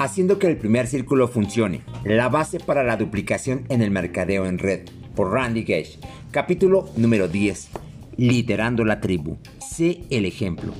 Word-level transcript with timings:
Haciendo 0.00 0.38
que 0.38 0.46
el 0.46 0.56
primer 0.56 0.86
círculo 0.86 1.26
funcione. 1.26 1.82
La 2.04 2.28
base 2.28 2.60
para 2.60 2.84
la 2.84 2.96
duplicación 2.96 3.64
en 3.68 3.82
el 3.82 3.90
mercadeo 3.90 4.46
en 4.46 4.58
red. 4.58 4.82
Por 5.16 5.32
Randy 5.32 5.62
Gage. 5.62 5.98
Capítulo 6.30 6.88
número 6.96 7.26
10. 7.26 7.68
Liderando 8.16 8.84
la 8.84 9.00
tribu. 9.00 9.38
Sé 9.58 10.02
el 10.10 10.24
ejemplo. 10.24 10.72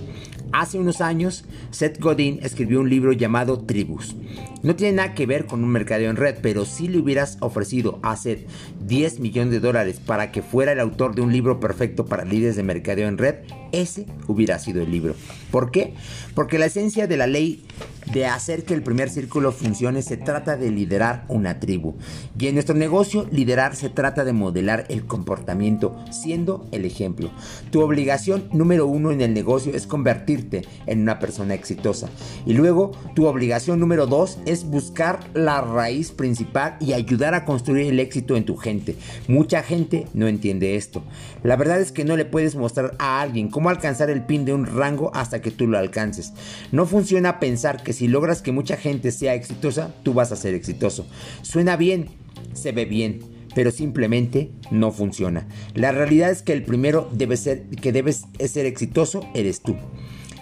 Hace 0.52 0.78
unos 0.78 1.00
años, 1.00 1.44
Seth 1.72 1.98
Godin 1.98 2.38
escribió 2.42 2.80
un 2.80 2.88
libro 2.88 3.12
llamado 3.12 3.58
Tribus. 3.58 4.14
No 4.62 4.76
tiene 4.76 4.96
nada 4.96 5.14
que 5.14 5.26
ver 5.26 5.46
con 5.46 5.64
un 5.64 5.70
mercadeo 5.70 6.10
en 6.10 6.16
red, 6.16 6.36
pero 6.40 6.64
si 6.64 6.86
le 6.86 6.98
hubieras 6.98 7.38
ofrecido 7.40 7.98
a 8.02 8.16
Seth 8.16 8.46
10 8.86 9.18
millones 9.18 9.50
de 9.52 9.60
dólares 9.60 10.00
para 10.04 10.30
que 10.30 10.42
fuera 10.42 10.72
el 10.72 10.80
autor 10.80 11.16
de 11.16 11.22
un 11.22 11.32
libro 11.32 11.58
perfecto 11.58 12.06
para 12.06 12.24
líderes 12.24 12.54
de 12.54 12.62
mercadeo 12.62 13.08
en 13.08 13.18
red, 13.18 13.34
ese 13.72 14.06
hubiera 14.28 14.58
sido 14.60 14.80
el 14.80 14.90
libro. 14.90 15.14
¿Por 15.50 15.70
qué? 15.70 15.94
Porque 16.34 16.58
la 16.58 16.66
esencia 16.66 17.06
de 17.06 17.16
la 17.16 17.26
ley 17.26 17.64
de 18.12 18.26
hacer 18.26 18.64
que 18.64 18.74
el 18.74 18.82
primer 18.82 19.10
círculo 19.10 19.52
funcione 19.52 20.02
se 20.02 20.16
trata 20.16 20.56
de 20.56 20.70
liderar 20.70 21.24
una 21.28 21.60
tribu. 21.60 21.94
Y 22.38 22.46
en 22.46 22.54
nuestro 22.54 22.74
negocio, 22.74 23.26
liderar 23.30 23.76
se 23.76 23.90
trata 23.90 24.24
de 24.24 24.32
modelar 24.32 24.86
el 24.88 25.06
comportamiento, 25.06 25.96
siendo 26.10 26.66
el 26.72 26.84
ejemplo. 26.84 27.30
Tu 27.70 27.80
obligación 27.80 28.48
número 28.52 28.86
uno 28.86 29.10
en 29.10 29.20
el 29.20 29.34
negocio 29.34 29.74
es 29.74 29.86
convertirte 29.86 30.62
en 30.86 31.00
una 31.00 31.18
persona 31.18 31.54
exitosa. 31.54 32.08
Y 32.46 32.54
luego, 32.54 32.92
tu 33.14 33.26
obligación 33.26 33.80
número 33.80 34.06
dos 34.06 34.38
es 34.46 34.64
buscar 34.64 35.20
la 35.34 35.60
raíz 35.60 36.10
principal 36.10 36.76
y 36.80 36.92
ayudar 36.92 37.34
a 37.34 37.44
construir 37.44 37.88
el 37.88 38.00
éxito 38.00 38.36
en 38.36 38.44
tu 38.44 38.56
gente. 38.56 38.96
Mucha 39.26 39.62
gente 39.62 40.06
no 40.14 40.26
entiende 40.28 40.76
esto. 40.76 41.02
La 41.42 41.56
verdad 41.56 41.80
es 41.80 41.92
que 41.92 42.04
no 42.04 42.16
le 42.16 42.24
puedes 42.24 42.56
mostrar 42.56 42.94
a 42.98 43.20
alguien 43.20 43.48
cómo 43.48 43.70
alcanzar 43.70 44.10
el 44.10 44.24
pin 44.24 44.44
de 44.44 44.54
un 44.54 44.66
rango 44.66 45.10
hasta 45.14 45.40
que 45.40 45.50
tú 45.50 45.66
lo 45.66 45.78
alcances. 45.78 46.32
No 46.72 46.86
funciona 46.86 47.40
pensar 47.40 47.82
que 47.82 47.92
si 47.98 48.06
logras 48.06 48.42
que 48.42 48.52
mucha 48.52 48.76
gente 48.76 49.10
sea 49.10 49.34
exitosa, 49.34 49.92
tú 50.04 50.14
vas 50.14 50.30
a 50.30 50.36
ser 50.36 50.54
exitoso. 50.54 51.04
Suena 51.42 51.76
bien, 51.76 52.06
se 52.52 52.70
ve 52.70 52.84
bien, 52.84 53.18
pero 53.56 53.72
simplemente 53.72 54.52
no 54.70 54.92
funciona. 54.92 55.48
La 55.74 55.90
realidad 55.90 56.30
es 56.30 56.42
que 56.42 56.52
el 56.52 56.62
primero 56.62 57.10
debe 57.12 57.36
ser 57.36 57.66
que 57.66 57.90
debes 57.90 58.26
ser 58.38 58.66
exitoso 58.66 59.28
eres 59.34 59.62
tú. 59.62 59.74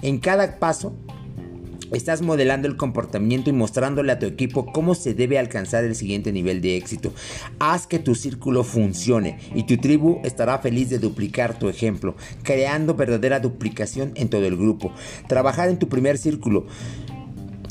En 0.03 0.19
cada 0.19 0.59
paso 0.59 0.93
Estás 1.93 2.21
modelando 2.21 2.67
el 2.67 2.77
comportamiento 2.77 3.49
y 3.49 3.53
mostrándole 3.53 4.11
a 4.11 4.19
tu 4.19 4.27
equipo 4.27 4.67
cómo 4.73 4.97
se 4.97 5.15
debe 5.15 5.39
alcanzar 5.39 5.85
el 5.85 5.95
siguiente 5.95 6.33
nivel 6.33 6.61
de 6.61 6.77
éxito. 6.77 7.13
Haz 7.61 7.87
que 7.87 8.01
tu 8.01 8.17
círculo 8.17 8.65
funcione 8.65 9.39
y 9.55 9.67
tu 9.67 9.77
tribu 9.77 10.21
estará 10.25 10.59
feliz 10.59 10.91
de 10.91 10.99
duplicar 10.99 11.61
tu 11.61 11.69
ejemplo, 11.69 12.17
creando 12.43 12.95
verdadera 12.95 13.39
duplicación 13.39 14.11
en 14.17 14.29
todo 14.29 14.47
el 14.47 14.57
grupo. 14.57 14.93
Trabajar 15.29 15.69
en 15.69 15.79
tu 15.79 15.89
primer 15.89 16.19
círculo. 16.19 16.67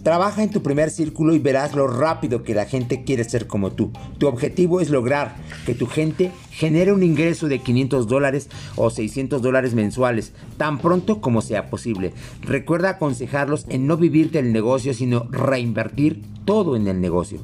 Trabaja 0.06 0.44
en 0.44 0.52
tu 0.52 0.62
primer 0.62 0.92
círculo 0.92 1.34
y 1.34 1.40
verás 1.40 1.74
lo 1.74 1.88
rápido 1.88 2.44
que 2.44 2.54
la 2.54 2.66
gente 2.66 3.04
quiere 3.04 3.24
ser 3.24 3.48
como 3.48 3.72
tú. 3.72 3.92
Tu 4.20 4.28
objetivo 4.28 4.80
es 4.80 4.92
lograr 4.92 5.36
que 5.66 5.74
tu 5.74 5.88
gente 5.88 6.32
genere 6.52 6.94
un 6.94 7.02
ingreso 7.02 7.48
de 7.48 7.58
500 7.58 8.08
dólares 8.08 8.48
o 8.76 8.92
600 8.92 9.42
dólares 9.42 9.74
mensuales 9.74 10.32
tan 10.58 10.78
pronto 10.78 11.22
como 11.22 11.42
sea 11.42 11.72
posible. 11.72 12.14
Recuerda 12.44 12.92
aconsejarlos 12.92 13.66
en 13.68 13.88
no 13.88 13.98
vivir 13.98 14.30
del 14.30 14.54
negocio, 14.54 14.94
sino 14.94 15.28
reinvertir 15.32 16.22
todo 16.46 16.76
en 16.76 16.88
el 16.88 17.02
negocio. 17.02 17.40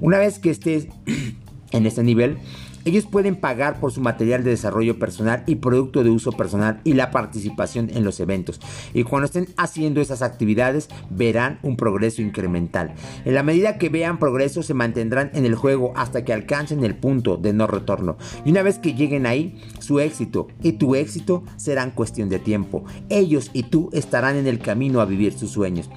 Una 0.00 0.18
vez 0.18 0.40
que 0.40 0.50
estés 0.50 0.88
en 1.70 1.86
este 1.86 2.02
nivel, 2.02 2.38
ellos 2.86 3.04
pueden 3.04 3.36
pagar 3.36 3.80
por 3.80 3.92
su 3.92 4.00
material 4.00 4.44
de 4.44 4.50
desarrollo 4.50 4.98
personal 4.98 5.42
y 5.46 5.56
producto 5.56 6.04
de 6.04 6.10
uso 6.10 6.32
personal 6.32 6.80
y 6.84 6.94
la 6.94 7.10
participación 7.10 7.90
en 7.92 8.04
los 8.04 8.20
eventos. 8.20 8.60
Y 8.94 9.02
cuando 9.02 9.26
estén 9.26 9.48
haciendo 9.56 10.00
esas 10.00 10.22
actividades 10.22 10.88
verán 11.10 11.58
un 11.62 11.76
progreso 11.76 12.22
incremental. 12.22 12.94
En 13.24 13.34
la 13.34 13.42
medida 13.42 13.76
que 13.76 13.88
vean 13.88 14.18
progreso 14.18 14.62
se 14.62 14.72
mantendrán 14.72 15.30
en 15.34 15.44
el 15.44 15.56
juego 15.56 15.92
hasta 15.96 16.24
que 16.24 16.32
alcancen 16.32 16.84
el 16.84 16.96
punto 16.96 17.36
de 17.36 17.52
no 17.52 17.66
retorno. 17.66 18.16
Y 18.44 18.50
una 18.50 18.62
vez 18.62 18.78
que 18.78 18.94
lleguen 18.94 19.26
ahí, 19.26 19.60
su 19.80 20.00
éxito 20.00 20.46
y 20.62 20.72
tu 20.72 20.94
éxito 20.94 21.42
serán 21.56 21.90
cuestión 21.90 22.28
de 22.28 22.38
tiempo. 22.38 22.84
Ellos 23.08 23.50
y 23.52 23.64
tú 23.64 23.90
estarán 23.92 24.36
en 24.36 24.46
el 24.46 24.60
camino 24.60 25.00
a 25.00 25.06
vivir 25.06 25.32
sus 25.32 25.50
sueños. 25.50 25.90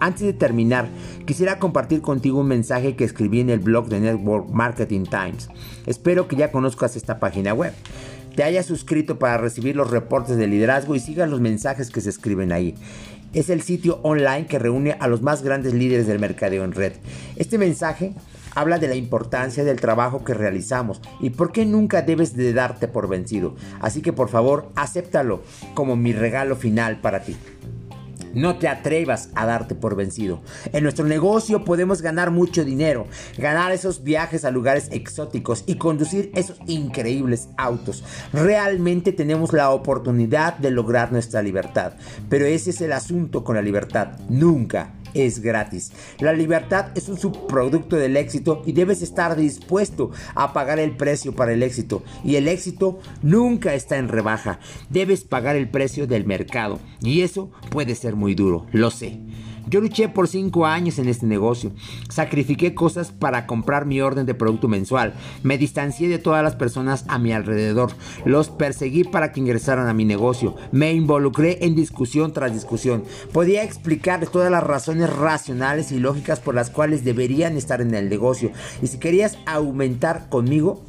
Antes 0.00 0.22
de 0.22 0.32
terminar, 0.32 0.88
quisiera 1.26 1.58
compartir 1.58 2.00
contigo 2.00 2.40
un 2.40 2.48
mensaje 2.48 2.96
que 2.96 3.04
escribí 3.04 3.40
en 3.40 3.50
el 3.50 3.60
blog 3.60 3.88
de 3.88 4.00
Network 4.00 4.50
Marketing 4.50 5.04
Times. 5.04 5.48
Espero 5.86 6.28
que 6.28 6.36
ya 6.36 6.50
conozcas 6.50 6.96
esta 6.96 7.18
página 7.18 7.54
web. 7.54 7.72
Te 8.34 8.42
hayas 8.42 8.66
suscrito 8.66 9.18
para 9.18 9.38
recibir 9.38 9.76
los 9.76 9.90
reportes 9.90 10.36
de 10.36 10.48
liderazgo 10.48 10.96
y 10.96 11.00
sigas 11.00 11.30
los 11.30 11.40
mensajes 11.40 11.90
que 11.90 12.00
se 12.00 12.10
escriben 12.10 12.52
ahí. 12.52 12.74
Es 13.32 13.48
el 13.48 13.62
sitio 13.62 14.00
online 14.02 14.46
que 14.46 14.58
reúne 14.58 14.96
a 14.98 15.08
los 15.08 15.22
más 15.22 15.42
grandes 15.42 15.74
líderes 15.74 16.06
del 16.06 16.18
mercadeo 16.18 16.64
en 16.64 16.72
red. 16.72 16.92
Este 17.36 17.58
mensaje 17.58 18.12
habla 18.54 18.78
de 18.78 18.88
la 18.88 18.94
importancia 18.94 19.64
del 19.64 19.80
trabajo 19.80 20.24
que 20.24 20.34
realizamos 20.34 21.00
y 21.20 21.30
por 21.30 21.52
qué 21.52 21.66
nunca 21.66 22.02
debes 22.02 22.36
de 22.36 22.52
darte 22.52 22.88
por 22.88 23.08
vencido. 23.08 23.54
Así 23.80 24.02
que 24.02 24.12
por 24.12 24.28
favor, 24.28 24.70
acéptalo 24.74 25.42
como 25.74 25.96
mi 25.96 26.12
regalo 26.12 26.56
final 26.56 27.00
para 27.00 27.22
ti. 27.22 27.36
No 28.34 28.56
te 28.58 28.68
atrevas 28.68 29.30
a 29.34 29.46
darte 29.46 29.74
por 29.74 29.96
vencido. 29.96 30.40
En 30.72 30.82
nuestro 30.82 31.04
negocio 31.06 31.64
podemos 31.64 32.02
ganar 32.02 32.30
mucho 32.30 32.64
dinero, 32.64 33.06
ganar 33.38 33.72
esos 33.72 34.02
viajes 34.02 34.44
a 34.44 34.50
lugares 34.50 34.88
exóticos 34.90 35.64
y 35.66 35.76
conducir 35.76 36.30
esos 36.34 36.58
increíbles 36.66 37.48
autos. 37.56 38.04
Realmente 38.32 39.12
tenemos 39.12 39.52
la 39.52 39.70
oportunidad 39.70 40.58
de 40.58 40.70
lograr 40.70 41.12
nuestra 41.12 41.42
libertad. 41.42 41.94
Pero 42.28 42.46
ese 42.46 42.70
es 42.70 42.80
el 42.80 42.92
asunto 42.92 43.44
con 43.44 43.56
la 43.56 43.62
libertad. 43.62 44.18
Nunca 44.28 44.92
es 45.14 45.40
gratis. 45.40 45.92
La 46.18 46.32
libertad 46.32 46.86
es 46.94 47.08
un 47.08 47.18
subproducto 47.18 47.96
del 47.96 48.16
éxito 48.16 48.62
y 48.66 48.72
debes 48.72 49.02
estar 49.02 49.36
dispuesto 49.36 50.10
a 50.34 50.52
pagar 50.52 50.78
el 50.78 50.96
precio 50.96 51.34
para 51.34 51.52
el 51.52 51.62
éxito. 51.62 52.02
Y 52.24 52.36
el 52.36 52.48
éxito 52.48 52.98
nunca 53.22 53.74
está 53.74 53.96
en 53.96 54.08
rebaja. 54.08 54.58
Debes 54.90 55.24
pagar 55.24 55.56
el 55.56 55.68
precio 55.68 56.06
del 56.06 56.26
mercado. 56.26 56.80
Y 57.00 57.22
eso 57.22 57.50
puede 57.70 57.94
ser 57.94 58.16
muy 58.16 58.34
duro, 58.34 58.66
lo 58.72 58.90
sé. 58.90 59.20
Yo 59.68 59.80
luché 59.80 60.08
por 60.08 60.28
5 60.28 60.66
años 60.66 60.98
en 60.98 61.08
este 61.08 61.26
negocio. 61.26 61.72
Sacrifiqué 62.08 62.74
cosas 62.74 63.12
para 63.12 63.46
comprar 63.46 63.86
mi 63.86 64.00
orden 64.00 64.26
de 64.26 64.34
producto 64.34 64.68
mensual. 64.68 65.14
Me 65.42 65.58
distancié 65.58 66.08
de 66.08 66.18
todas 66.18 66.42
las 66.42 66.54
personas 66.54 67.04
a 67.08 67.18
mi 67.18 67.32
alrededor. 67.32 67.92
Los 68.24 68.50
perseguí 68.50 69.04
para 69.04 69.32
que 69.32 69.40
ingresaran 69.40 69.88
a 69.88 69.94
mi 69.94 70.04
negocio. 70.04 70.54
Me 70.72 70.92
involucré 70.92 71.64
en 71.64 71.74
discusión 71.74 72.32
tras 72.32 72.52
discusión. 72.52 73.04
Podía 73.32 73.62
explicar 73.62 74.26
todas 74.26 74.50
las 74.50 74.62
razones 74.62 75.10
racionales 75.10 75.92
y 75.92 75.98
lógicas 75.98 76.40
por 76.40 76.54
las 76.54 76.70
cuales 76.70 77.04
deberían 77.04 77.56
estar 77.56 77.80
en 77.80 77.94
el 77.94 78.08
negocio. 78.08 78.50
Y 78.82 78.86
si 78.88 78.98
querías 78.98 79.38
aumentar 79.46 80.28
conmigo, 80.28 80.82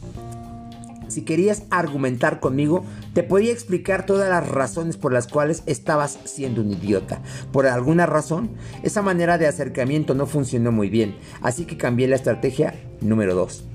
si 1.07 1.21
querías 1.23 1.63
argumentar 1.69 2.39
conmigo, 2.39 2.83
te 3.13 3.23
podía 3.23 3.51
explicar 3.51 4.05
todas 4.05 4.29
las 4.29 4.47
razones 4.47 4.97
por 4.97 5.13
las 5.13 5.27
cuales 5.27 5.63
estabas 5.65 6.19
siendo 6.25 6.61
un 6.61 6.71
idiota. 6.71 7.21
Por 7.51 7.67
alguna 7.67 8.05
razón, 8.05 8.51
esa 8.83 9.01
manera 9.01 9.37
de 9.37 9.47
acercamiento 9.47 10.13
no 10.13 10.25
funcionó 10.25 10.71
muy 10.71 10.89
bien, 10.89 11.15
así 11.41 11.65
que 11.65 11.77
cambié 11.77 12.07
la 12.07 12.15
estrategia 12.15 12.75
número 13.01 13.35
2. 13.35 13.65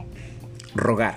Rogar. 0.74 1.16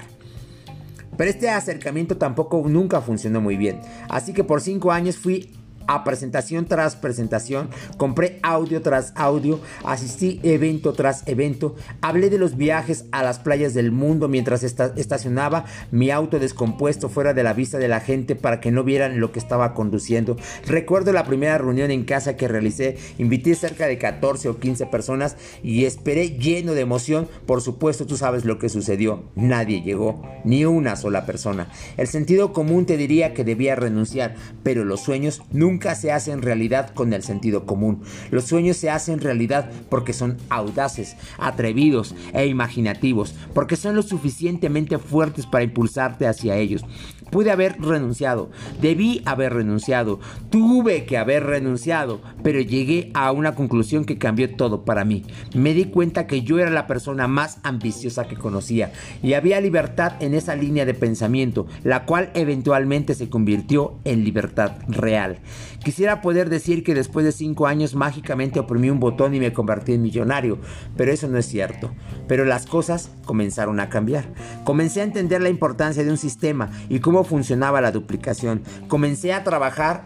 Pero 1.17 1.29
este 1.29 1.49
acercamiento 1.49 2.17
tampoco 2.17 2.63
nunca 2.67 3.01
funcionó 3.01 3.39
muy 3.39 3.57
bien, 3.57 3.79
así 4.09 4.33
que 4.33 4.43
por 4.43 4.61
5 4.61 4.91
años 4.91 5.17
fui 5.17 5.51
a 5.87 6.03
presentación 6.03 6.65
tras 6.65 6.95
presentación, 6.95 7.69
compré 7.97 8.39
audio 8.43 8.81
tras 8.81 9.13
audio, 9.15 9.59
asistí 9.83 10.39
evento 10.43 10.93
tras 10.93 11.27
evento, 11.27 11.75
hablé 12.01 12.29
de 12.29 12.37
los 12.37 12.57
viajes 12.57 13.05
a 13.11 13.23
las 13.23 13.39
playas 13.39 13.73
del 13.73 13.91
mundo 13.91 14.27
mientras 14.27 14.63
estacionaba 14.63 15.65
mi 15.91 16.11
auto 16.11 16.39
descompuesto 16.39 17.09
fuera 17.09 17.33
de 17.33 17.43
la 17.43 17.53
vista 17.53 17.77
de 17.77 17.87
la 17.87 17.99
gente 17.99 18.35
para 18.35 18.59
que 18.59 18.71
no 18.71 18.83
vieran 18.83 19.19
lo 19.19 19.31
que 19.31 19.39
estaba 19.39 19.73
conduciendo. 19.73 20.37
Recuerdo 20.67 21.11
la 21.11 21.25
primera 21.25 21.57
reunión 21.57 21.91
en 21.91 22.05
casa 22.05 22.35
que 22.35 22.47
realicé, 22.47 22.97
invité 23.17 23.55
cerca 23.55 23.87
de 23.87 23.97
14 23.97 24.49
o 24.49 24.59
15 24.59 24.85
personas 24.87 25.37
y 25.61 25.85
esperé 25.85 26.31
lleno 26.37 26.73
de 26.73 26.81
emoción. 26.81 27.27
Por 27.45 27.61
supuesto, 27.61 28.05
tú 28.05 28.17
sabes 28.17 28.45
lo 28.45 28.59
que 28.59 28.69
sucedió. 28.69 29.23
Nadie 29.35 29.81
llegó, 29.81 30.21
ni 30.43 30.65
una 30.65 30.95
sola 30.95 31.25
persona. 31.25 31.67
El 31.97 32.07
sentido 32.07 32.53
común 32.53 32.85
te 32.85 32.97
diría 32.97 33.33
que 33.33 33.43
debía 33.43 33.75
renunciar, 33.75 34.35
pero 34.63 34.85
los 34.85 35.01
sueños 35.01 35.41
nunca 35.51 35.72
nunca 35.73 35.95
se 35.95 36.11
hacen 36.11 36.43
realidad 36.43 36.93
con 36.93 37.13
el 37.13 37.23
sentido 37.23 37.65
común. 37.65 38.03
Los 38.29 38.45
sueños 38.45 38.77
se 38.77 38.91
hacen 38.91 39.19
realidad 39.19 39.71
porque 39.89 40.13
son 40.13 40.37
audaces, 40.49 41.15
atrevidos 41.39 42.13
e 42.31 42.45
imaginativos, 42.45 43.33
porque 43.55 43.75
son 43.75 43.95
lo 43.95 44.03
suficientemente 44.03 44.99
fuertes 44.99 45.47
para 45.47 45.63
impulsarte 45.63 46.27
hacia 46.27 46.57
ellos. 46.57 46.85
Pude 47.33 47.49
haber 47.49 47.81
renunciado, 47.81 48.51
debí 48.79 49.23
haber 49.25 49.55
renunciado, 49.55 50.19
tuve 50.51 51.05
que 51.05 51.17
haber 51.17 51.43
renunciado, 51.43 52.21
pero 52.43 52.61
llegué 52.61 53.09
a 53.15 53.31
una 53.31 53.55
conclusión 53.55 54.05
que 54.05 54.19
cambió 54.19 54.55
todo 54.55 54.85
para 54.85 55.03
mí. 55.03 55.23
Me 55.55 55.73
di 55.73 55.85
cuenta 55.85 56.27
que 56.27 56.43
yo 56.43 56.59
era 56.59 56.69
la 56.69 56.85
persona 56.85 57.27
más 57.27 57.57
ambiciosa 57.63 58.27
que 58.27 58.35
conocía 58.35 58.91
y 59.23 59.33
había 59.33 59.59
libertad 59.61 60.13
en 60.19 60.35
esa 60.35 60.55
línea 60.55 60.85
de 60.85 60.93
pensamiento, 60.93 61.65
la 61.83 62.05
cual 62.05 62.29
eventualmente 62.35 63.15
se 63.15 63.29
convirtió 63.29 63.97
en 64.03 64.23
libertad 64.23 64.73
real. 64.87 65.39
Quisiera 65.83 66.21
poder 66.21 66.51
decir 66.51 66.83
que 66.83 66.93
después 66.93 67.25
de 67.25 67.31
cinco 67.31 67.65
años 67.65 67.95
mágicamente 67.95 68.59
oprimí 68.59 68.91
un 68.91 68.99
botón 68.99 69.33
y 69.33 69.39
me 69.39 69.53
convertí 69.53 69.93
en 69.93 70.03
millonario, 70.03 70.59
pero 70.95 71.11
eso 71.11 71.27
no 71.27 71.39
es 71.39 71.47
cierto. 71.47 71.91
Pero 72.27 72.45
las 72.45 72.67
cosas 72.67 73.09
comenzaron 73.25 73.79
a 73.79 73.89
cambiar. 73.89 74.25
Comencé 74.63 75.01
a 75.01 75.05
entender 75.05 75.41
la 75.41 75.49
importancia 75.49 76.03
de 76.03 76.11
un 76.11 76.17
sistema 76.17 76.69
y 76.89 76.99
cómo 76.99 77.22
funcionaba 77.23 77.81
la 77.81 77.91
duplicación. 77.91 78.61
Comencé 78.87 79.33
a 79.33 79.43
trabajar 79.43 80.05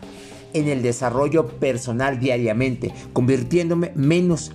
en 0.53 0.67
el 0.67 0.81
desarrollo 0.81 1.47
personal 1.47 2.19
diariamente, 2.19 2.93
convirtiéndome 3.13 3.91
menos 3.95 4.51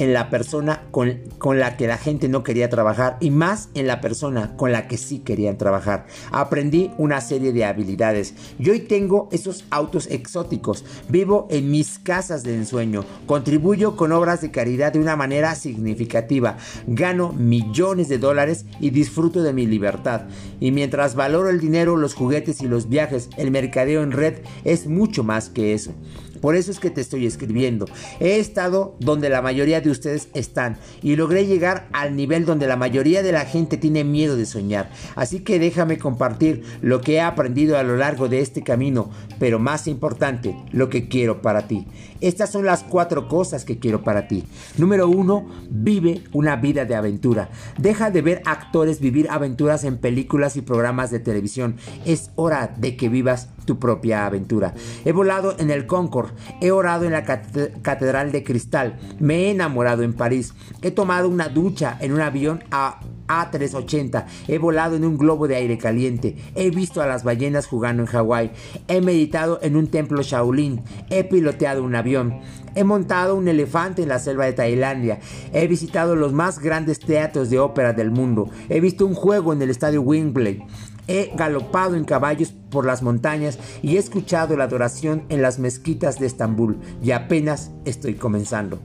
en 0.00 0.14
la 0.14 0.30
persona 0.30 0.86
con, 0.90 1.20
con, 1.36 1.58
la 1.60 1.76
que 1.76 1.86
la 1.86 1.98
gente 1.98 2.30
no 2.30 2.42
quería 2.42 2.70
trabajar 2.70 3.18
y 3.20 3.30
más 3.30 3.68
en 3.74 3.86
la 3.86 4.00
persona 4.00 4.56
con 4.56 4.72
la 4.72 4.88
que 4.88 4.96
sí 4.96 5.18
querían 5.18 5.58
trabajar. 5.58 6.06
Aprendí 6.32 6.90
una 6.96 7.20
serie 7.20 7.52
de 7.52 7.66
habilidades 7.66 8.34
y 8.58 8.70
hoy 8.70 8.80
tengo 8.80 9.28
esos 9.30 9.66
autos 9.68 10.06
exóticos. 10.06 10.86
Vivo 11.10 11.48
en 11.50 11.70
mis 11.70 11.98
casas 11.98 12.42
de 12.44 12.54
ensueño. 12.54 13.04
Contribuyo 13.26 13.94
con 13.94 14.12
obras 14.12 14.40
de 14.40 14.50
caridad 14.50 14.94
de 14.94 15.00
una 15.00 15.16
manera 15.16 15.54
significativa. 15.54 16.56
Gano 16.86 17.34
millones 17.34 18.08
de 18.08 18.16
dólares 18.16 18.64
y 18.80 18.90
disfruto 18.90 19.42
de 19.42 19.52
mi 19.52 19.66
libertad. 19.66 20.22
Y 20.60 20.72
mientras 20.72 21.14
valoro 21.14 21.50
el 21.50 21.60
dinero, 21.60 21.98
los 21.98 22.14
juguetes 22.14 22.62
y 22.62 22.68
los 22.68 22.88
viajes, 22.88 23.28
el 23.36 23.50
mercadeo 23.50 24.02
en 24.02 24.12
red 24.12 24.38
es 24.64 24.86
mucho 24.86 25.24
más 25.24 25.50
que 25.50 25.74
eso. 25.74 25.92
Por 26.40 26.56
eso 26.56 26.70
es 26.70 26.80
que 26.80 26.90
te 26.90 27.00
estoy 27.00 27.26
escribiendo. 27.26 27.86
He 28.18 28.38
estado 28.38 28.96
donde 29.00 29.28
la 29.28 29.42
mayoría 29.42 29.80
de 29.80 29.90
ustedes 29.90 30.28
están 30.34 30.78
y 31.02 31.16
logré 31.16 31.46
llegar 31.46 31.88
al 31.92 32.16
nivel 32.16 32.44
donde 32.44 32.66
la 32.66 32.76
mayoría 32.76 33.22
de 33.22 33.32
la 33.32 33.44
gente 33.44 33.76
tiene 33.76 34.04
miedo 34.04 34.36
de 34.36 34.46
soñar. 34.46 34.90
Así 35.16 35.40
que 35.40 35.58
déjame 35.58 35.98
compartir 35.98 36.62
lo 36.80 37.00
que 37.00 37.14
he 37.14 37.20
aprendido 37.20 37.78
a 37.78 37.82
lo 37.82 37.96
largo 37.96 38.28
de 38.28 38.40
este 38.40 38.62
camino, 38.62 39.10
pero 39.38 39.58
más 39.58 39.86
importante, 39.86 40.56
lo 40.72 40.88
que 40.88 41.08
quiero 41.08 41.42
para 41.42 41.66
ti. 41.66 41.86
Estas 42.20 42.50
son 42.50 42.66
las 42.66 42.82
cuatro 42.82 43.28
cosas 43.28 43.64
que 43.64 43.78
quiero 43.78 44.02
para 44.02 44.28
ti. 44.28 44.44
Número 44.76 45.08
uno, 45.08 45.48
vive 45.70 46.22
una 46.32 46.56
vida 46.56 46.84
de 46.84 46.94
aventura. 46.94 47.48
Deja 47.78 48.10
de 48.10 48.20
ver 48.20 48.42
actores 48.44 49.00
vivir 49.00 49.28
aventuras 49.30 49.84
en 49.84 49.96
películas 49.96 50.56
y 50.56 50.62
programas 50.62 51.10
de 51.10 51.20
televisión. 51.20 51.76
Es 52.04 52.30
hora 52.36 52.74
de 52.76 52.96
que 52.96 53.08
vivas 53.08 53.48
tu 53.70 53.78
propia 53.78 54.26
aventura. 54.26 54.74
He 55.04 55.12
volado 55.12 55.54
en 55.60 55.70
el 55.70 55.86
Concorde, 55.86 56.32
he 56.60 56.72
orado 56.72 57.04
en 57.04 57.12
la 57.12 57.22
Catedral 57.22 58.32
de 58.32 58.42
Cristal, 58.42 58.98
me 59.20 59.44
he 59.44 59.50
enamorado 59.52 60.02
en 60.02 60.12
París, 60.12 60.54
he 60.82 60.90
tomado 60.90 61.28
una 61.28 61.48
ducha 61.48 61.96
en 62.00 62.12
un 62.12 62.20
avión 62.20 62.64
a 62.72 62.98
a380. 63.30 64.24
He 64.48 64.58
volado 64.58 64.96
en 64.96 65.04
un 65.04 65.16
globo 65.16 65.46
de 65.46 65.54
aire 65.54 65.78
caliente. 65.78 66.36
He 66.56 66.70
visto 66.70 67.00
a 67.00 67.06
las 67.06 67.22
ballenas 67.22 67.68
jugando 67.68 68.02
en 68.02 68.08
Hawái. 68.08 68.50
He 68.88 69.00
meditado 69.00 69.60
en 69.62 69.76
un 69.76 69.86
templo 69.86 70.22
Shaolin. 70.22 70.82
He 71.10 71.22
piloteado 71.22 71.84
un 71.84 71.94
avión. 71.94 72.40
He 72.74 72.82
montado 72.82 73.36
un 73.36 73.46
elefante 73.46 74.02
en 74.02 74.08
la 74.08 74.18
selva 74.18 74.46
de 74.46 74.52
Tailandia. 74.52 75.20
He 75.52 75.68
visitado 75.68 76.16
los 76.16 76.32
más 76.32 76.58
grandes 76.58 76.98
teatros 76.98 77.50
de 77.50 77.60
ópera 77.60 77.92
del 77.92 78.10
mundo. 78.10 78.50
He 78.68 78.80
visto 78.80 79.06
un 79.06 79.14
juego 79.14 79.52
en 79.52 79.62
el 79.62 79.70
estadio 79.70 80.02
Wembley. 80.02 80.64
He 81.06 81.32
galopado 81.36 81.96
en 81.96 82.04
caballos 82.04 82.54
por 82.70 82.86
las 82.86 83.02
montañas 83.02 83.58
y 83.82 83.96
he 83.96 83.98
escuchado 83.98 84.56
la 84.56 84.64
adoración 84.64 85.24
en 85.28 85.42
las 85.42 85.58
mezquitas 85.58 86.18
de 86.18 86.26
Estambul. 86.26 86.78
Y 87.02 87.10
apenas 87.10 87.70
estoy 87.84 88.14
comenzando. 88.14 88.78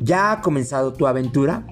¿Ya 0.00 0.32
ha 0.32 0.40
comenzado 0.40 0.92
tu 0.92 1.06
aventura? 1.06 1.66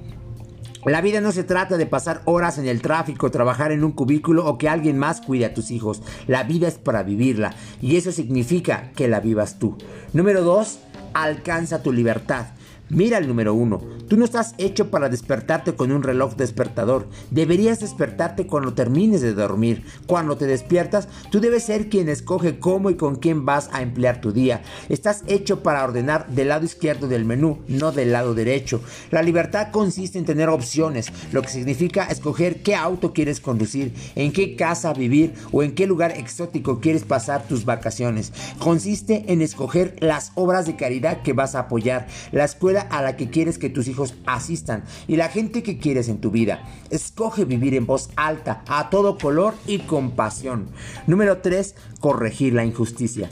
La 0.85 1.01
vida 1.01 1.21
no 1.21 1.33
se 1.33 1.45
trata 1.45 1.77
de 1.77 1.87
pasar 1.87 2.23
horas 2.25 2.57
en 2.59 2.67
el 2.67 2.81
tráfico, 2.81 3.31
trabajar 3.31 3.73
en 3.73 3.85
un 3.85 3.93
cubículo 3.93 4.47
o 4.47 4.59
que 4.59 4.69
alguien 4.69 4.97
más 4.97 5.21
cuide 5.21 5.45
a 5.45 5.55
tus 5.55 5.71
hijos. 5.71 6.03
La 6.27 6.45
vida 6.45 6.69
es 6.69 6.79
para 6.79 7.03
vivirla 7.03 7.55
y 7.81 7.97
eso 7.97 8.13
significa 8.13 8.93
que 8.95 9.09
la 9.09 9.21
vivas 9.21 9.59
tú. 9.59 9.77
Número 10.13 10.43
2. 10.43 10.79
Alcanza 11.15 11.83
tu 11.83 11.93
libertad. 11.93 12.47
Mira 12.91 13.19
el 13.19 13.29
número 13.29 13.53
uno. 13.53 13.83
Tú 14.09 14.17
no 14.17 14.25
estás 14.25 14.55
hecho 14.57 14.91
para 14.91 15.11
despertarte 15.11 15.75
con 15.75 15.93
un 15.93 16.03
reloj 16.03 16.35
despertador. 16.37 17.07
Deberías 17.31 17.81
despertarte 17.81 18.47
cuando 18.47 18.73
termines 18.73 19.21
de 19.21 19.35
dormir. 19.35 19.85
Cuando 20.07 20.39
te 20.39 20.47
despiertas, 20.47 21.09
tú 21.31 21.41
debes 21.41 21.65
ser 21.65 21.91
quien 21.91 22.09
escoge 22.09 22.59
cómo 22.59 22.89
y 22.89 22.97
con 22.97 23.17
quién 23.17 23.45
vas 23.45 23.69
a 23.75 23.83
emplear 23.83 24.23
tu 24.23 24.33
día. 24.33 24.63
Estás 24.89 25.23
hecho 25.27 25.63
para 25.63 25.85
ordenar 25.85 26.29
del 26.29 26.49
lado 26.49 26.65
izquierdo 26.65 27.09
del 27.09 27.27
menú, 27.27 27.59
no 27.69 27.93
del 27.93 28.13
lado 28.13 28.33
derecho. 28.33 28.81
La 29.11 29.21
libertad 29.21 29.69
consiste 29.71 30.19
en 30.19 30.25
tener 30.25 30.49
opciones, 30.49 31.13
lo 31.33 31.43
que 31.43 31.49
significa 31.51 32.05
escoger 32.05 32.63
qué 32.63 32.75
auto 32.75 33.13
quieres 33.13 33.41
conducir, 33.41 33.93
en 34.15 34.33
qué 34.33 34.57
casa 34.57 34.95
vivir 34.95 35.35
o 35.53 35.63
en 35.63 35.75
qué 35.75 35.87
lugar 35.87 36.13
exótico 36.13 36.81
quieres 36.81 37.05
pasar 37.05 37.47
tus 37.47 37.67
vacaciones. 37.67 38.33
Consiste 38.59 39.25
en 39.29 39.43
escoger 39.43 39.97
las 40.01 40.33
obras 40.35 40.65
de 40.65 40.77
caridad 40.77 41.21
que 41.21 41.35
vas 41.35 41.55
a 41.55 41.61
apoyar, 41.61 42.07
la 42.33 42.45
escuela 42.45 42.78
a 42.83 43.03
la 43.03 43.17
que 43.17 43.31
quieres 43.31 43.59
que 43.59 43.71
tus 43.71 43.89
hijos 43.89 44.15
asistan 44.27 44.85
y 45.07 45.17
la 45.17 45.29
gente 45.29 45.63
que 45.63 45.79
quieres 45.79 46.09
en 46.09 46.21
tu 46.21 46.31
vida. 46.31 46.63
Escoge 46.91 47.45
vivir 47.45 47.75
en 47.75 47.87
voz 47.87 48.11
alta, 48.17 48.63
a 48.69 48.91
todo 48.91 49.19
color 49.19 49.55
y 49.67 49.81
con 49.81 50.13
pasión. 50.13 50.69
Número 51.07 51.39
3. 51.39 51.75
Corregir 52.01 52.55
la 52.55 52.65
injusticia. 52.65 53.31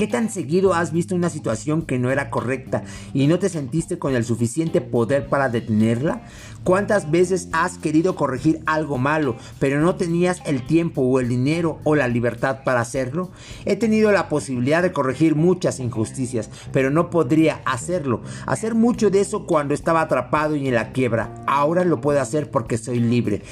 ¿Qué 0.00 0.06
tan 0.06 0.30
seguido 0.30 0.72
has 0.72 0.92
visto 0.92 1.14
una 1.14 1.28
situación 1.28 1.82
que 1.82 1.98
no 1.98 2.10
era 2.10 2.30
correcta 2.30 2.84
y 3.12 3.26
no 3.26 3.38
te 3.38 3.50
sentiste 3.50 3.98
con 3.98 4.14
el 4.14 4.24
suficiente 4.24 4.80
poder 4.80 5.28
para 5.28 5.50
detenerla? 5.50 6.22
¿Cuántas 6.64 7.10
veces 7.10 7.48
has 7.52 7.78
querido 7.78 8.14
corregir 8.16 8.60
algo 8.66 8.98
malo, 8.98 9.36
pero 9.58 9.80
no 9.80 9.94
tenías 9.96 10.42
el 10.44 10.66
tiempo 10.66 11.00
o 11.00 11.18
el 11.18 11.26
dinero 11.26 11.78
o 11.84 11.94
la 11.96 12.06
libertad 12.06 12.64
para 12.64 12.80
hacerlo? 12.80 13.30
He 13.64 13.76
tenido 13.76 14.12
la 14.12 14.28
posibilidad 14.28 14.82
de 14.82 14.92
corregir 14.92 15.36
muchas 15.36 15.80
injusticias, 15.80 16.50
pero 16.70 16.90
no 16.90 17.08
podría 17.08 17.62
hacerlo. 17.64 18.20
Hacer 18.46 18.74
mucho 18.74 19.08
de 19.10 19.20
eso 19.20 19.46
cuando 19.46 19.72
estaba 19.72 20.02
atrapado 20.02 20.54
y 20.54 20.68
en 20.68 20.74
la 20.74 20.92
quiebra. 20.92 21.34
Ahora 21.46 21.84
lo 21.84 22.02
puedo 22.02 22.20
hacer 22.20 22.50
porque 22.50 22.76
soy 22.76 23.00
libre. 23.00 23.42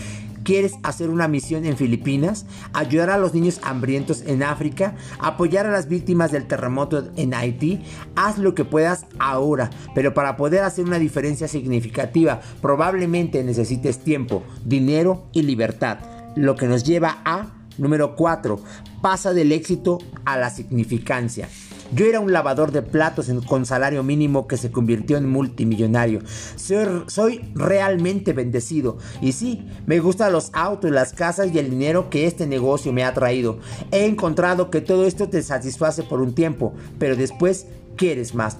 ¿Quieres 0.49 0.79
hacer 0.83 1.11
una 1.11 1.29
misión 1.29 1.67
en 1.67 1.77
Filipinas? 1.77 2.47
¿Ayudar 2.73 3.11
a 3.11 3.19
los 3.19 3.35
niños 3.35 3.61
hambrientos 3.65 4.23
en 4.23 4.43
África? 4.43 4.97
¿Apoyar 5.19 5.67
a 5.67 5.71
las 5.71 5.89
víctimas 5.89 6.33
del 6.33 6.47
terremoto 6.47 7.11
en 7.17 7.35
Haití? 7.35 7.83
Haz 8.17 8.39
lo 8.39 8.55
que 8.55 8.65
puedas 8.65 9.05
ahora, 9.19 9.69
pero 9.95 10.15
para 10.15 10.39
poder 10.39 10.63
hacer 10.63 10.87
una 10.87 10.99
diferencia 10.99 11.49
significativa 11.49 12.41
probablemente 12.63 13.45
necesites 13.45 13.99
tiempo, 13.99 14.43
dinero 14.65 15.27
y 15.35 15.43
libertad. 15.43 15.99
Lo 16.35 16.57
que 16.57 16.67
nos 16.67 16.83
lleva 16.83 17.19
a 17.27 17.49
número 17.77 18.17
4. 18.17 18.59
Pasa 19.03 19.35
del 19.35 19.53
éxito 19.53 19.99
a 20.25 20.39
la 20.39 20.49
significancia. 20.49 21.47
Yo 21.93 22.05
era 22.05 22.21
un 22.21 22.33
lavador 22.33 22.71
de 22.71 22.83
platos 22.83 23.31
con 23.47 23.65
salario 23.65 24.03
mínimo 24.03 24.47
que 24.47 24.57
se 24.57 24.71
convirtió 24.71 25.17
en 25.17 25.29
multimillonario. 25.29 26.21
Soy, 26.57 27.41
realmente 27.55 28.33
bendecido. 28.33 28.99
Y 29.23 29.33
sí, 29.33 29.67
me 29.87 29.99
gustan 29.99 30.33
los 30.33 30.51
autos, 30.53 30.91
las 30.91 31.13
casas 31.13 31.49
y 31.53 31.59
el 31.59 31.71
dinero 31.71 32.11
que 32.11 32.27
este 32.27 32.47
negocio 32.47 32.93
me 32.93 33.05
ha 33.05 33.15
traído. 33.15 33.59
He 33.91 34.05
encontrado 34.05 34.71
que 34.71 34.81
todo 34.81 35.07
esto 35.07 35.29
te 35.29 35.43
satisface 35.43 36.03
por 36.03 36.21
un 36.21 36.35
tiempo, 36.35 36.75
pero 36.99 37.17
después 37.17 37.67
quieres 37.97 38.35
más. 38.35 38.59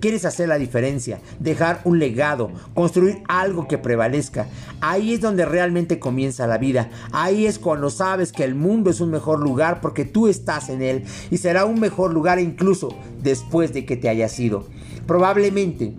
Quieres 0.00 0.24
hacer 0.24 0.48
la 0.48 0.58
diferencia, 0.58 1.20
dejar 1.40 1.80
un 1.84 1.98
legado, 1.98 2.50
construir 2.74 3.22
algo 3.28 3.66
que 3.66 3.78
prevalezca. 3.78 4.46
Ahí 4.80 5.14
es 5.14 5.20
donde 5.20 5.44
realmente 5.44 5.98
comienza 5.98 6.46
la 6.46 6.58
vida. 6.58 6.90
Ahí 7.12 7.46
es 7.46 7.58
cuando 7.58 7.90
sabes 7.90 8.32
que 8.32 8.44
el 8.44 8.54
mundo 8.54 8.90
es 8.90 9.00
un 9.00 9.10
mejor 9.10 9.40
lugar 9.40 9.80
porque 9.80 10.04
tú 10.04 10.28
estás 10.28 10.68
en 10.68 10.82
él 10.82 11.04
y 11.30 11.38
será 11.38 11.64
un 11.64 11.80
mejor 11.80 12.12
lugar 12.12 12.38
incluso 12.38 12.94
después 13.22 13.72
de 13.72 13.84
que 13.84 13.96
te 13.96 14.08
hayas 14.08 14.38
ido. 14.38 14.66
Probablemente 15.06 15.94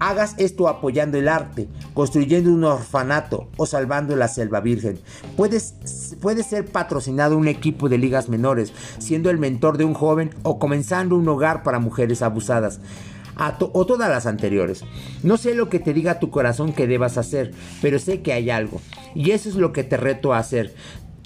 hagas 0.00 0.34
esto 0.38 0.68
apoyando 0.68 1.18
el 1.18 1.28
arte, 1.28 1.68
construyendo 1.94 2.50
un 2.50 2.64
orfanato 2.64 3.48
o 3.56 3.66
salvando 3.66 4.16
la 4.16 4.28
selva 4.28 4.60
virgen. 4.60 4.98
Puedes, 5.36 6.16
puede 6.20 6.42
ser 6.42 6.66
patrocinado 6.66 7.36
un 7.36 7.48
equipo 7.48 7.88
de 7.88 7.98
ligas 7.98 8.28
menores, 8.28 8.72
siendo 8.98 9.30
el 9.30 9.38
mentor 9.38 9.78
de 9.78 9.84
un 9.84 9.94
joven 9.94 10.30
o 10.42 10.58
comenzando 10.58 11.16
un 11.16 11.28
hogar 11.28 11.62
para 11.62 11.78
mujeres 11.78 12.22
abusadas. 12.22 12.80
o 13.60 13.86
todas 13.86 14.10
las 14.10 14.26
anteriores. 14.26 14.84
No 15.22 15.36
sé 15.36 15.54
lo 15.54 15.68
que 15.68 15.78
te 15.78 15.94
diga 15.94 16.18
tu 16.18 16.30
corazón 16.30 16.72
que 16.72 16.86
debas 16.86 17.18
hacer, 17.18 17.52
pero 17.80 17.98
sé 17.98 18.20
que 18.20 18.32
hay 18.32 18.50
algo. 18.50 18.80
Y 19.14 19.30
eso 19.30 19.48
es 19.48 19.54
lo 19.54 19.72
que 19.72 19.84
te 19.84 19.96
reto 19.96 20.34
a 20.34 20.38
hacer. 20.38 20.74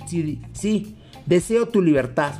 Sí, 0.07 0.43
sí, 0.53 0.97
deseo 1.27 1.69
tu 1.69 1.81
libertad, 1.81 2.35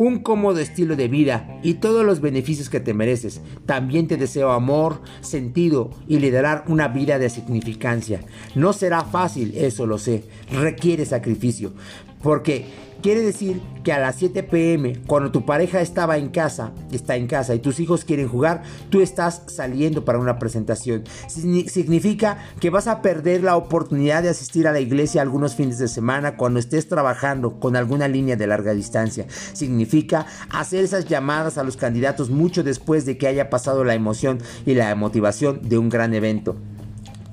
un 0.00 0.20
cómodo 0.20 0.60
estilo 0.60 0.96
de 0.96 1.08
vida 1.08 1.60
y 1.62 1.74
todos 1.74 2.06
los 2.06 2.22
beneficios 2.22 2.70
que 2.70 2.80
te 2.80 2.94
mereces. 2.94 3.42
También 3.66 4.08
te 4.08 4.16
deseo 4.16 4.50
amor, 4.50 5.02
sentido 5.20 5.90
y 6.08 6.20
liderar 6.20 6.64
una 6.68 6.88
vida 6.88 7.18
de 7.18 7.28
significancia. 7.28 8.22
No 8.54 8.72
será 8.72 9.04
fácil, 9.04 9.52
eso 9.54 9.84
lo 9.84 9.98
sé, 9.98 10.24
requiere 10.50 11.04
sacrificio, 11.04 11.74
porque 12.22 12.64
quiere 13.00 13.22
decir 13.22 13.60
que 13.82 13.92
a 13.92 13.98
las 13.98 14.16
7 14.16 14.42
pm, 14.42 15.00
cuando 15.06 15.30
tu 15.30 15.44
pareja 15.44 15.80
estaba 15.80 16.18
en 16.18 16.28
casa, 16.28 16.72
está 16.92 17.16
en 17.16 17.26
casa 17.26 17.54
y 17.54 17.58
tus 17.58 17.80
hijos 17.80 18.04
quieren 18.04 18.28
jugar, 18.28 18.62
tú 18.90 19.00
estás 19.00 19.42
saliendo 19.46 20.04
para 20.04 20.18
una 20.18 20.38
presentación. 20.38 21.04
Significa 21.28 22.38
que 22.60 22.70
vas 22.70 22.86
a 22.86 23.02
perder 23.02 23.42
la 23.42 23.56
oportunidad 23.56 24.22
de 24.22 24.28
asistir 24.28 24.68
a 24.68 24.72
la 24.72 24.80
iglesia 24.80 25.22
algunos 25.22 25.54
fines 25.54 25.78
de 25.78 25.88
semana 25.88 26.36
cuando 26.36 26.60
estés 26.60 26.88
trabajando 26.88 27.58
con 27.58 27.76
alguna 27.76 28.08
línea 28.08 28.36
de 28.36 28.46
larga 28.46 28.74
distancia. 28.74 29.26
Significa 29.52 30.26
hacer 30.50 30.84
esas 30.84 31.06
llamadas 31.06 31.58
a 31.58 31.64
los 31.64 31.76
candidatos 31.76 32.30
mucho 32.30 32.62
después 32.62 33.06
de 33.06 33.16
que 33.16 33.28
haya 33.28 33.50
pasado 33.50 33.84
la 33.84 33.94
emoción 33.94 34.38
y 34.66 34.74
la 34.74 34.94
motivación 34.94 35.60
de 35.68 35.78
un 35.78 35.88
gran 35.88 36.14
evento. 36.14 36.56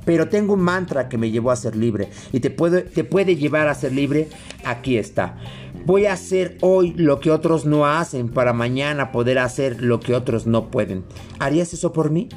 Pero 0.08 0.30
tengo 0.30 0.54
un 0.54 0.62
mantra 0.62 1.10
que 1.10 1.18
me 1.18 1.32
llevó 1.32 1.52
a 1.52 1.58
ser 1.58 1.76
libre 1.76 2.08
y 2.32 2.40
te 2.40 2.50
puede, 2.50 2.84
te 2.84 3.04
puede 3.04 3.36
llevar 3.36 3.68
a 3.68 3.76
ser 3.76 3.92
libre. 3.92 4.30
Aquí 4.64 4.98
está. 4.98 5.38
Voy 5.86 6.06
a 6.06 6.14
hacer 6.14 6.58
hoy 6.62 6.94
lo 6.96 7.20
que 7.20 7.30
otros 7.30 7.66
no 7.66 7.86
hacen 7.86 8.30
para 8.30 8.54
mañana 8.54 9.12
poder 9.12 9.38
hacer 9.38 9.84
lo 9.84 10.00
que 10.00 10.16
otros 10.16 10.48
no 10.48 10.72
pueden. 10.72 11.04
¿Harías 11.40 11.74
eso 11.74 11.92
por 11.92 12.10
mí? 12.10 12.30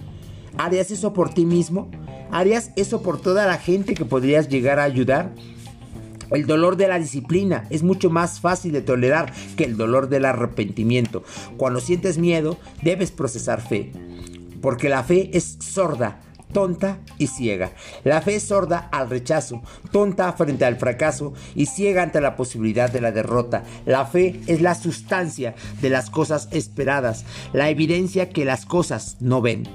¿Harías 0.59 0.91
eso 0.91 1.13
por 1.13 1.33
ti 1.33 1.47
mismo? 1.47 1.93
¿Harías 2.33 2.73
eso 2.75 3.03
por 3.03 3.21
toda 3.21 3.47
la 3.47 3.57
gente 3.57 3.95
que 3.95 4.05
podrías 4.05 4.49
llegar 4.49 4.81
a 4.81 4.83
ayudar? 4.83 5.33
El 6.33 6.47
dolor 6.47 6.77
de 6.77 6.89
la 6.89 6.99
disciplina 6.99 7.69
es 7.71 7.85
mucho 7.85 8.11
más 8.11 8.41
fácil 8.41 8.73
de 8.73 8.83
tolerar 8.83 9.33
que 9.57 9.63
el 9.63 9.77
dolor 9.77 10.09
del 10.09 10.25
arrepentimiento. 10.25 11.23
Cuando 11.57 11.79
sientes 11.79 12.19
miedo, 12.19 12.59
debes 12.83 13.13
procesar 13.13 13.61
fe, 13.61 13.93
porque 14.61 14.89
la 14.89 15.05
fe 15.05 15.31
es 15.35 15.57
sorda 15.61 16.21
tonta 16.53 17.01
y 17.19 17.27
ciega. 17.27 17.73
La 18.05 18.23
fe 18.23 18.37
es 18.37 18.45
sorda 18.45 18.89
al 18.93 19.11
rechazo, 19.11 19.63
tonta 19.93 20.33
frente 20.33 20.65
al 20.65 20.77
fracaso 20.77 21.33
y 21.55 21.67
ciega 21.67 22.03
ante 22.03 22.21
la 22.21 22.37
posibilidad 22.37 22.91
de 22.91 23.01
la 23.01 23.13
derrota. 23.13 23.63
La 23.87 24.07
fe 24.07 24.41
es 24.47 24.61
la 24.61 24.75
sustancia 24.75 25.55
de 25.81 25.91
las 25.91 26.11
cosas 26.11 26.49
esperadas, 26.53 27.25
la 27.53 27.69
evidencia 27.69 28.31
que 28.31 28.45
las 28.45 28.67
cosas 28.67 29.17
no 29.21 29.41
ven. 29.41 29.69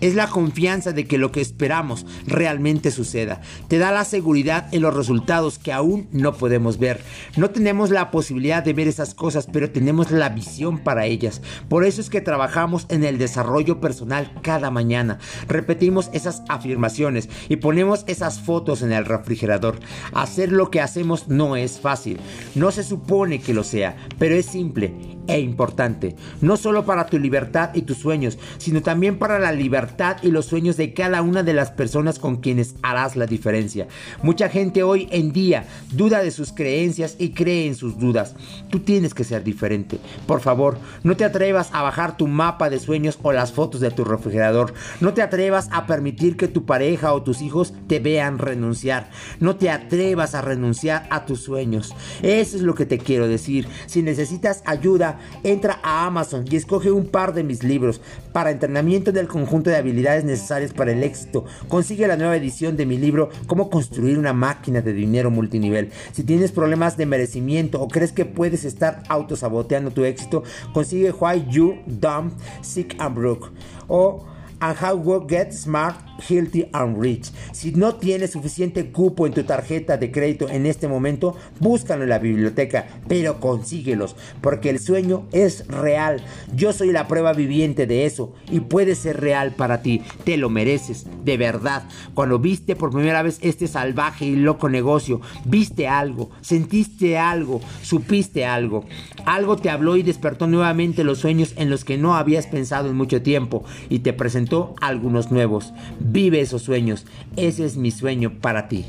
Es 0.00 0.14
la 0.14 0.28
confianza 0.28 0.92
de 0.92 1.06
que 1.06 1.18
lo 1.18 1.32
que 1.32 1.40
esperamos 1.40 2.06
realmente 2.26 2.90
suceda. 2.90 3.40
Te 3.66 3.78
da 3.78 3.90
la 3.90 4.04
seguridad 4.04 4.72
en 4.72 4.82
los 4.82 4.94
resultados 4.94 5.58
que 5.58 5.72
aún 5.72 6.08
no 6.12 6.34
podemos 6.34 6.78
ver. 6.78 7.00
No 7.36 7.50
tenemos 7.50 7.90
la 7.90 8.10
posibilidad 8.10 8.62
de 8.62 8.72
ver 8.72 8.86
esas 8.86 9.14
cosas, 9.14 9.48
pero 9.52 9.70
tenemos 9.70 10.10
la 10.10 10.28
visión 10.28 10.78
para 10.78 11.06
ellas. 11.06 11.42
Por 11.68 11.84
eso 11.84 12.00
es 12.00 12.10
que 12.10 12.20
trabajamos 12.20 12.86
en 12.90 13.02
el 13.02 13.18
desarrollo 13.18 13.80
personal 13.80 14.32
cada 14.42 14.70
mañana. 14.70 15.18
Repetimos 15.48 16.10
esas 16.12 16.42
afirmaciones 16.48 17.28
y 17.48 17.56
ponemos 17.56 18.04
esas 18.06 18.40
fotos 18.40 18.82
en 18.82 18.92
el 18.92 19.04
refrigerador. 19.04 19.80
Hacer 20.12 20.52
lo 20.52 20.70
que 20.70 20.80
hacemos 20.80 21.28
no 21.28 21.56
es 21.56 21.80
fácil. 21.80 22.18
No 22.54 22.70
se 22.70 22.84
supone 22.84 23.40
que 23.40 23.54
lo 23.54 23.64
sea, 23.64 23.96
pero 24.18 24.36
es 24.36 24.46
simple 24.46 25.17
e 25.28 25.40
importante. 25.40 26.16
No 26.40 26.56
solo 26.56 26.84
para 26.84 27.06
tu 27.06 27.18
libertad 27.18 27.70
y 27.74 27.82
tus 27.82 27.98
sueños, 27.98 28.38
sino 28.58 28.82
también 28.82 29.18
para 29.18 29.38
la 29.38 29.52
libertad 29.52 30.16
y 30.22 30.30
los 30.30 30.46
sueños 30.46 30.76
de 30.76 30.94
cada 30.94 31.22
una 31.22 31.42
de 31.42 31.52
las 31.52 31.70
personas 31.70 32.18
con 32.18 32.36
quienes 32.36 32.74
harás 32.82 33.14
la 33.14 33.26
diferencia. 33.26 33.86
Mucha 34.22 34.48
gente 34.48 34.82
hoy 34.82 35.08
en 35.12 35.32
día 35.32 35.66
duda 35.92 36.22
de 36.22 36.30
sus 36.30 36.52
creencias 36.52 37.16
y 37.18 37.30
cree 37.30 37.66
en 37.66 37.74
sus 37.74 37.98
dudas. 37.98 38.34
Tú 38.70 38.80
tienes 38.80 39.14
que 39.14 39.24
ser 39.24 39.44
diferente. 39.44 39.98
Por 40.26 40.40
favor, 40.40 40.78
no 41.02 41.16
te 41.16 41.24
atrevas 41.24 41.70
a 41.72 41.82
bajar 41.82 42.16
tu 42.16 42.26
mapa 42.26 42.70
de 42.70 42.80
sueños 42.80 43.18
o 43.22 43.32
las 43.32 43.52
fotos 43.52 43.80
de 43.80 43.90
tu 43.90 44.04
refrigerador. 44.04 44.72
No 45.00 45.12
te 45.14 45.22
atrevas 45.22 45.68
a 45.72 45.86
permitir 45.86 46.36
que 46.36 46.48
tu 46.48 46.64
pareja 46.64 47.12
o 47.12 47.22
tus 47.22 47.42
hijos 47.42 47.74
te 47.86 48.00
vean 48.00 48.38
renunciar. 48.38 49.10
No 49.40 49.56
te 49.56 49.70
atrevas 49.70 50.34
a 50.34 50.42
renunciar 50.42 51.06
a 51.10 51.26
tus 51.26 51.42
sueños. 51.42 51.94
Eso 52.22 52.56
es 52.56 52.62
lo 52.62 52.74
que 52.74 52.86
te 52.86 52.98
quiero 52.98 53.28
decir. 53.28 53.68
Si 53.86 54.02
necesitas 54.02 54.62
ayuda, 54.64 55.17
entra 55.42 55.78
a 55.82 56.06
Amazon 56.06 56.44
y 56.50 56.56
escoge 56.56 56.90
un 56.90 57.06
par 57.06 57.34
de 57.34 57.44
mis 57.44 57.62
libros 57.62 58.00
para 58.32 58.50
entrenamiento 58.50 59.12
del 59.12 59.28
conjunto 59.28 59.70
de 59.70 59.76
habilidades 59.76 60.24
necesarias 60.24 60.72
para 60.72 60.92
el 60.92 61.02
éxito. 61.02 61.44
Consigue 61.68 62.06
la 62.06 62.16
nueva 62.16 62.36
edición 62.36 62.76
de 62.76 62.86
mi 62.86 62.98
libro 62.98 63.30
Cómo 63.46 63.70
construir 63.70 64.18
una 64.18 64.32
máquina 64.32 64.80
de 64.80 64.92
dinero 64.92 65.30
multinivel. 65.30 65.90
Si 66.12 66.24
tienes 66.24 66.52
problemas 66.52 66.96
de 66.96 67.06
merecimiento 67.06 67.80
o 67.80 67.88
crees 67.88 68.12
que 68.12 68.24
puedes 68.24 68.64
estar 68.64 69.02
autosaboteando 69.08 69.90
tu 69.90 70.04
éxito, 70.04 70.42
consigue 70.72 71.12
Why 71.12 71.46
You 71.50 71.76
Dumb, 71.86 72.32
Sick 72.62 72.96
and 72.98 73.14
Broke 73.14 73.48
o 73.88 74.24
And 74.60 74.76
How 74.80 75.02
to 75.02 75.26
Get 75.28 75.52
Smart 75.52 76.07
Healthy 76.26 76.68
and 76.72 77.00
Rich. 77.00 77.32
Si 77.52 77.72
no 77.72 77.96
tienes 77.96 78.32
suficiente 78.32 78.90
cupo 78.90 79.26
en 79.26 79.32
tu 79.32 79.44
tarjeta 79.44 79.96
de 79.96 80.10
crédito 80.10 80.48
en 80.48 80.66
este 80.66 80.88
momento, 80.88 81.36
búscalo 81.60 82.02
en 82.04 82.10
la 82.10 82.18
biblioteca, 82.18 82.86
pero 83.08 83.40
consíguelos, 83.40 84.16
porque 84.40 84.70
el 84.70 84.78
sueño 84.78 85.26
es 85.32 85.66
real. 85.68 86.22
Yo 86.54 86.72
soy 86.72 86.92
la 86.92 87.08
prueba 87.08 87.32
viviente 87.32 87.86
de 87.86 88.06
eso 88.06 88.34
y 88.50 88.60
puede 88.60 88.94
ser 88.94 89.20
real 89.20 89.52
para 89.52 89.82
ti. 89.82 90.02
Te 90.24 90.36
lo 90.36 90.50
mereces, 90.50 91.06
de 91.24 91.36
verdad. 91.36 91.84
Cuando 92.14 92.38
viste 92.38 92.76
por 92.76 92.90
primera 92.90 93.22
vez 93.22 93.38
este 93.42 93.68
salvaje 93.68 94.24
y 94.24 94.36
loco 94.36 94.68
negocio, 94.68 95.20
viste 95.44 95.88
algo, 95.88 96.30
sentiste 96.40 97.18
algo, 97.18 97.60
supiste 97.82 98.44
algo. 98.44 98.84
Algo 99.24 99.56
te 99.56 99.70
habló 99.70 99.96
y 99.96 100.02
despertó 100.02 100.46
nuevamente 100.46 101.04
los 101.04 101.18
sueños 101.18 101.52
en 101.56 101.70
los 101.70 101.84
que 101.84 101.98
no 101.98 102.14
habías 102.14 102.46
pensado 102.46 102.88
en 102.88 102.96
mucho 102.96 103.22
tiempo 103.22 103.64
y 103.88 104.00
te 104.00 104.12
presentó 104.12 104.74
algunos 104.80 105.30
nuevos. 105.30 105.72
Vive 106.10 106.40
esos 106.40 106.62
sueños. 106.62 107.04
Ese 107.36 107.66
es 107.66 107.76
mi 107.76 107.90
sueño 107.90 108.40
para 108.40 108.68
ti. 108.68 108.86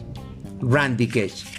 Randy 0.61 1.07
Cage. 1.07 1.58